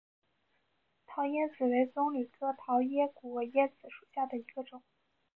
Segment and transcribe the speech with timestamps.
[1.05, 2.77] 桃椰子为棕榈科桃
[3.21, 4.81] 果椰子属下的一个种。